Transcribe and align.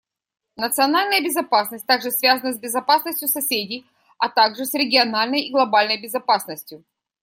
Национальная 0.55 1.21
безопасность 1.21 1.85
также 1.85 2.09
связана 2.09 2.53
с 2.53 2.59
безопасностью 2.59 3.27
соседей, 3.27 3.85
а 4.17 4.29
также 4.29 4.65
с 4.65 4.73
региональной 4.73 5.41
и 5.41 5.51
глобальной 5.51 6.01
безопасностью. 6.01 6.83